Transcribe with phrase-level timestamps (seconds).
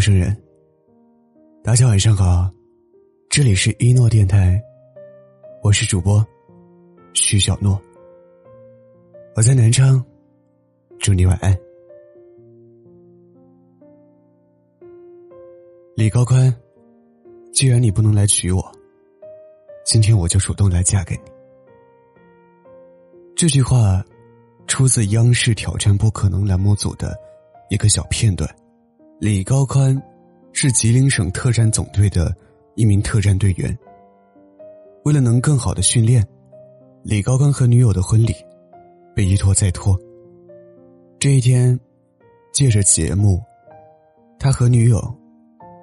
[0.00, 0.34] 陌生人，
[1.62, 2.50] 大家晚上好，
[3.28, 4.58] 这里是一诺电台，
[5.62, 6.26] 我是主播
[7.12, 7.78] 徐小诺，
[9.36, 10.02] 我在南昌，
[10.98, 11.54] 祝你晚安。
[15.94, 16.50] 李高宽，
[17.52, 18.72] 既然你不能来娶我，
[19.84, 21.30] 今天我就主动来嫁给你。
[23.36, 24.02] 这句话
[24.66, 27.14] 出自央视挑战不可能栏目组的
[27.68, 28.48] 一个小片段。
[29.20, 30.02] 李高宽
[30.54, 32.34] 是吉林省特战总队的
[32.74, 33.78] 一名特战队员。
[35.04, 36.26] 为了能更好的训练，
[37.02, 38.34] 李高宽和女友的婚礼
[39.14, 39.94] 被一拖再拖。
[41.18, 41.78] 这一天，
[42.50, 43.42] 借着节目，
[44.38, 45.14] 他和女友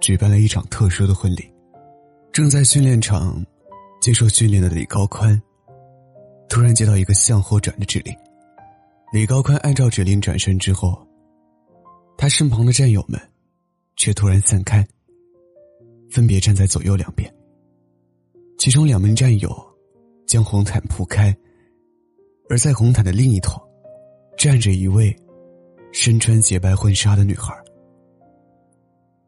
[0.00, 1.44] 举办了一场特殊的婚礼。
[2.32, 3.44] 正在训练场
[4.00, 5.38] 接受训练的李高宽，
[6.48, 8.16] 突然接到一个向后转的指令。
[9.12, 10.98] 李高宽按照指令转身之后。
[12.16, 13.20] 他身旁的战友们，
[13.96, 14.86] 却突然散开，
[16.10, 17.32] 分别站在左右两边。
[18.58, 19.54] 其中两名战友
[20.26, 21.36] 将红毯铺开，
[22.48, 23.60] 而在红毯的另一头，
[24.38, 25.14] 站着一位
[25.92, 27.54] 身穿洁白婚纱的女孩。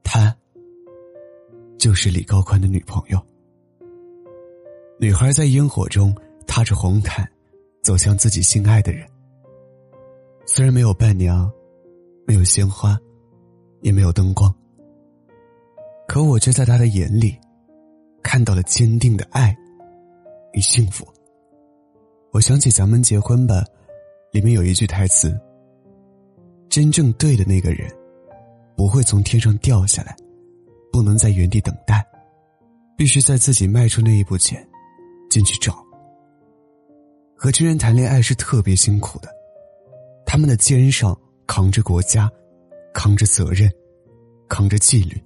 [0.02, 0.34] 她
[1.78, 3.20] 就是李高宽的女朋友。
[4.98, 6.12] 女孩在烟火中
[6.46, 7.30] 踏着红毯，
[7.82, 9.06] 走向自己心爱的人。
[10.46, 11.52] 虽然没有伴娘。
[12.28, 12.94] 没有鲜花，
[13.80, 14.54] 也没有灯光，
[16.06, 17.34] 可我却在他的眼里
[18.22, 19.56] 看到了坚定的爱
[20.52, 21.08] 与幸福。
[22.30, 23.54] 我想起《咱们结婚吧》
[24.30, 25.34] 里面有一句台词
[26.68, 27.90] ：“真正对的那个人，
[28.76, 30.14] 不会从天上掉下来，
[30.92, 32.06] 不能在原地等待，
[32.94, 34.62] 必须在自己迈出那一步前
[35.30, 35.82] 进去找。”
[37.34, 39.30] 和军人谈恋爱是特别辛苦的，
[40.26, 41.18] 他们的肩上。
[41.48, 42.30] 扛着国家，
[42.92, 43.68] 扛着责任，
[44.48, 45.20] 扛着纪律，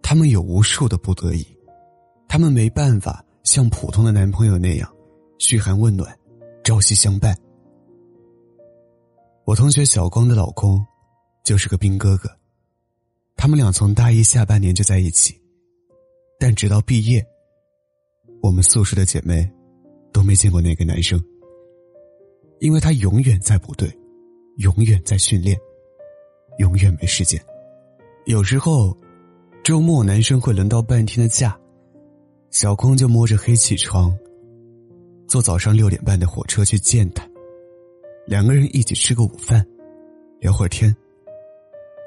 [0.00, 1.44] 他们有无数的不得已，
[2.28, 4.90] 他们没办法像普通的男朋友那样
[5.38, 6.16] 嘘寒问暖，
[6.62, 7.36] 朝夕相伴。
[9.44, 10.86] 我同学小光的老公
[11.42, 12.30] 就是个兵哥哥，
[13.34, 15.38] 他们俩从大一下半年就在一起，
[16.38, 17.26] 但直到毕业，
[18.40, 19.50] 我们宿舍的姐妹
[20.12, 21.20] 都没见过那个男生，
[22.60, 23.92] 因为他永远在部队。
[24.58, 25.56] 永远在训练，
[26.58, 27.40] 永远没时间。
[28.26, 28.96] 有时候，
[29.62, 31.56] 周末男生会轮到半天的假，
[32.50, 34.12] 小光就摸着黑起床，
[35.28, 37.24] 坐早上六点半的火车去见他。
[38.26, 39.64] 两个人一起吃个午饭，
[40.40, 40.94] 聊会儿天。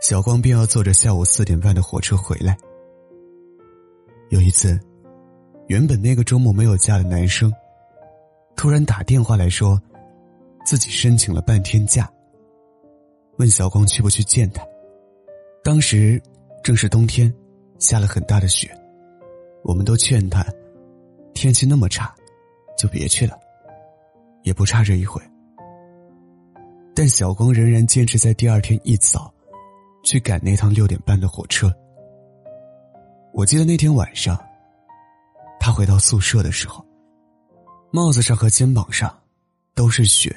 [0.02, 2.58] 小光便要坐着下午四点半的火车回来。
[4.30, 4.78] 有一次，
[5.68, 7.50] 原本那个周末没有假的男生，
[8.58, 9.82] 突然打电话来说，
[10.66, 12.12] 自己申请了半天假。
[13.42, 14.64] 问小光去不去见他？
[15.64, 16.22] 当时
[16.64, 17.34] 正是冬天，
[17.80, 18.72] 下了很大的雪，
[19.64, 20.46] 我们都劝他，
[21.34, 22.14] 天气那么差，
[22.78, 23.36] 就别去了，
[24.44, 25.20] 也不差这一回。
[26.94, 29.34] 但小光仍然坚持在第二天一早，
[30.04, 31.74] 去赶那趟六点半的火车。
[33.34, 34.40] 我记得那天晚上，
[35.60, 36.86] 他回到宿舍的时候，
[37.90, 39.12] 帽子上和肩膀上
[39.74, 40.32] 都是雪，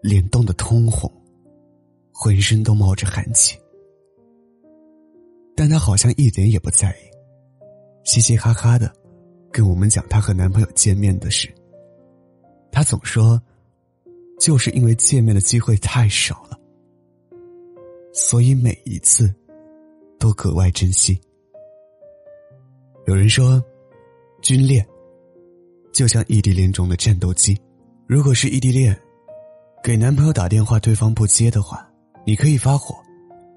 [0.00, 1.12] 脸冻得通红。
[2.22, 3.58] 浑身都冒着寒气，
[5.56, 7.10] 但她好像一点也不在意，
[8.04, 8.94] 嘻嘻哈哈的
[9.50, 11.52] 跟我们讲她和男朋友见面的事。
[12.70, 13.42] 她总说，
[14.38, 16.56] 就是因为见面的机会太少了，
[18.12, 19.28] 所以每一次
[20.16, 21.20] 都格外珍惜。
[23.08, 23.60] 有人说，
[24.42, 24.86] 军恋
[25.92, 27.60] 就像异地恋中的战斗机，
[28.06, 28.96] 如果是异地恋，
[29.82, 31.91] 给男朋友打电话，对方不接的话。
[32.24, 32.94] 你可以发火，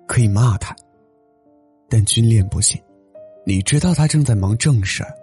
[0.07, 0.75] 可以骂他，
[1.87, 2.81] 但军恋不行。
[3.45, 5.13] 你知道他正在忙正事儿，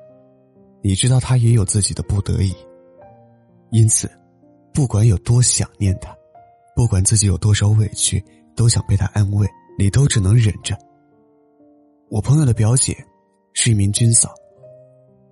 [0.81, 2.55] 你知道他也有自己的不得已。
[3.71, 4.09] 因此，
[4.73, 6.17] 不管有多想念他，
[6.77, 8.25] 不管自己有多少委屈，
[8.55, 10.79] 都想被他安慰，你都只能忍着。
[12.09, 12.97] 我朋友的表姐
[13.55, 14.33] 是一名军嫂，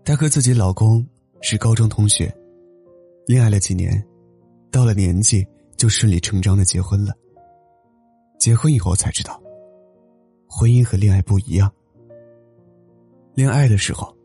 [0.05, 1.07] 她和自己老公
[1.43, 2.35] 是高中同学，
[3.27, 4.03] 恋爱了几年，
[4.71, 5.47] 到了年纪
[5.77, 7.13] 就顺理成章的结婚了。
[8.41, 9.39] 结婚以后才知道，
[10.49, 11.71] 婚姻和恋爱不一样。
[13.35, 14.17] 恋爱的时候，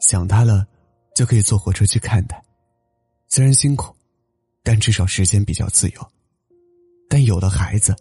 [0.00, 0.64] 想他了，
[1.16, 2.40] 就可以坐火车去看他，
[3.26, 3.92] 虽然辛苦，
[4.62, 6.12] 但至少时间比较自由。
[7.08, 7.92] 但有了孩子，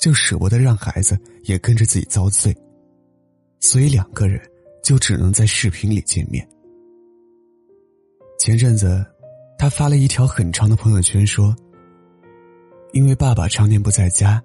[0.00, 2.56] 就舍不得让孩子也跟着自己遭罪，
[3.60, 4.40] 所以两个人
[4.82, 6.48] 就只能在视频里见面。
[8.38, 9.04] 前阵子，
[9.58, 11.54] 他发了一条很长的朋友圈说。
[12.92, 14.42] 因为爸爸常年不在家，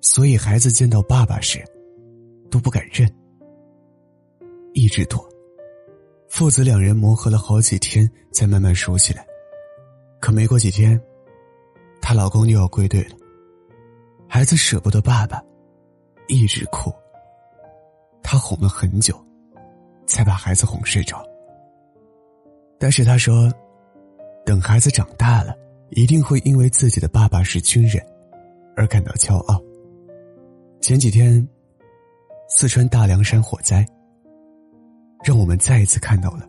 [0.00, 1.64] 所以孩子见到爸爸时
[2.50, 3.10] 都不敢认，
[4.74, 5.26] 一直躲。
[6.28, 9.26] 父子两人磨合了好几天，才慢慢熟起来。
[10.20, 11.00] 可没过几天，
[12.00, 13.16] 她老公又要归队了。
[14.28, 15.42] 孩子舍不得爸爸，
[16.28, 16.90] 一直哭。
[18.22, 19.14] 她哄了很久，
[20.06, 21.22] 才把孩子哄睡着。
[22.78, 23.52] 但是她说，
[24.46, 25.54] 等孩子长大了，
[25.94, 28.02] 一定会因为自己的爸爸是军人，
[28.74, 29.62] 而感到骄傲。
[30.80, 31.46] 前几天，
[32.48, 33.86] 四川大凉山火灾。
[35.24, 36.48] 让我们再一次看到了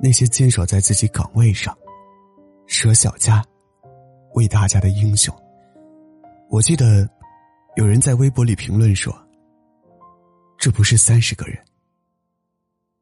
[0.00, 1.72] 那些坚守在自己岗位上、
[2.66, 3.40] 舍小家
[4.34, 5.32] 为大家的英雄。
[6.50, 7.08] 我记得
[7.76, 9.16] 有人在微博里评论说
[10.58, 11.56] ：“这不是三十个人，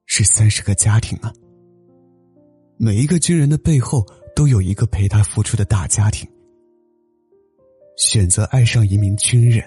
[0.05, 1.33] 是三十个家庭啊！
[2.77, 4.05] 每一个军人的背后
[4.35, 6.29] 都有一个陪他付出的大家庭。
[7.97, 9.65] 选择爱上一名军人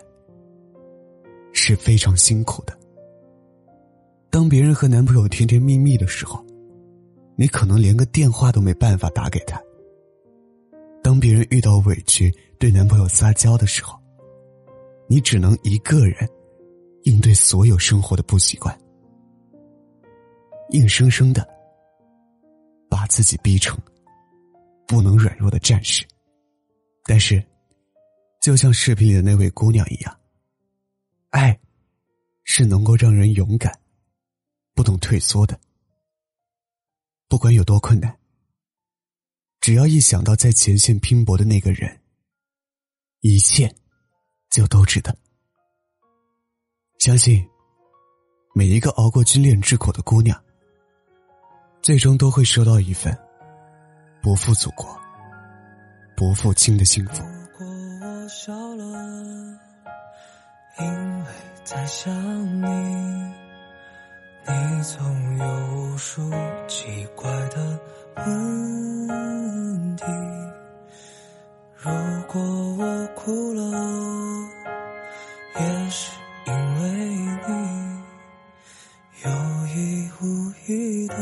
[1.53, 2.77] 是非常辛苦的。”
[4.29, 6.43] 当别人和男朋友甜甜蜜蜜的时候，
[7.37, 9.61] 你可能连个电话都没办法打给他。
[11.01, 13.97] 当别人遇到委屈对男朋友撒娇的时候，
[15.07, 16.27] 你只能一个人
[17.03, 18.77] 应对所有生活的不习惯，
[20.71, 21.47] 硬生生的
[22.89, 23.77] 把自己逼成
[24.87, 26.05] 不能软弱的战士。
[27.03, 27.43] 但是，
[28.41, 30.19] 就像视频里的那位姑娘一样，
[31.29, 31.59] 爱
[32.43, 33.71] 是能够让人勇敢。
[34.73, 35.57] 不懂退缩的，
[37.29, 38.19] 不管有多困难，
[39.61, 42.01] 只要一想到在前线拼搏的那个人，
[43.21, 43.73] 一切
[44.49, 45.17] 就都值得。
[46.99, 47.41] 相信
[48.53, 50.37] 每一个熬过军恋之苦的姑娘，
[51.81, 53.17] 最终都会收到一份
[54.25, 54.99] 不负祖国、
[56.15, 57.23] 不负卿的幸福。
[57.23, 57.67] 如果
[58.01, 58.83] 我笑了，
[60.79, 61.25] 因为
[61.63, 62.11] 在想
[62.59, 62.65] 你。
[64.47, 65.45] 你总有
[65.75, 66.27] 无数
[66.67, 67.79] 奇怪的
[68.25, 70.03] 问题。
[71.75, 71.91] 如
[72.27, 72.41] 果
[72.77, 73.61] 我哭了，
[75.59, 76.11] 也是
[76.47, 76.89] 因为
[77.47, 78.03] 你
[79.23, 79.29] 有
[79.67, 81.15] 意无意的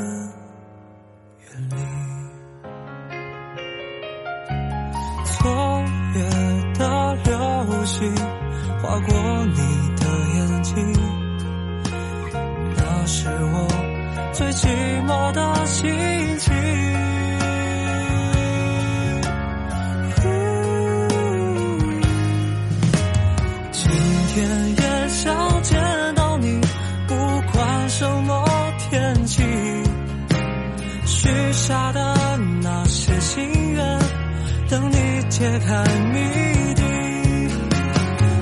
[35.44, 36.84] 揭开谜底。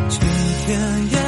[0.07, 0.19] 今
[0.68, 1.20] 天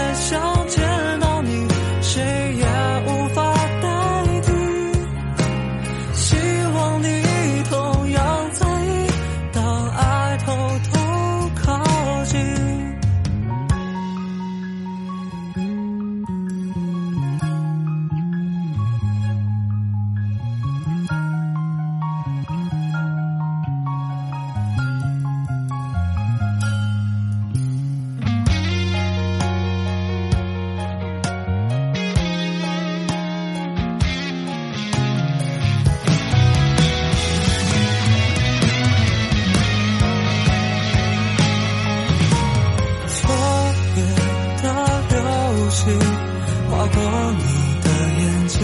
[46.93, 47.43] 做你
[47.81, 48.55] 的眼睛。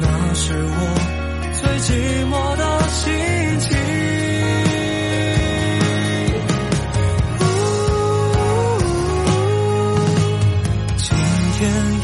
[0.00, 0.78] 那是我
[1.52, 1.88] 最寂
[2.28, 3.02] 寞的心
[3.60, 3.68] 情。
[10.96, 11.06] 今
[11.58, 12.03] 天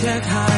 [0.00, 0.57] check high.